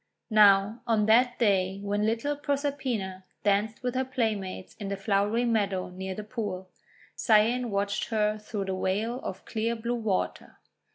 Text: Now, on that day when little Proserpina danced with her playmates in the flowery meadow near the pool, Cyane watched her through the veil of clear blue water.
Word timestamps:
Now, 0.31 0.81
on 0.87 1.05
that 1.05 1.37
day 1.37 1.79
when 1.83 2.07
little 2.07 2.35
Proserpina 2.35 3.23
danced 3.43 3.83
with 3.83 3.93
her 3.93 4.03
playmates 4.03 4.73
in 4.77 4.87
the 4.89 4.97
flowery 4.97 5.45
meadow 5.45 5.89
near 5.91 6.15
the 6.15 6.23
pool, 6.23 6.71
Cyane 7.15 7.69
watched 7.69 8.05
her 8.05 8.39
through 8.39 8.65
the 8.65 8.75
veil 8.79 9.19
of 9.21 9.45
clear 9.45 9.75
blue 9.75 9.93
water. 9.93 10.57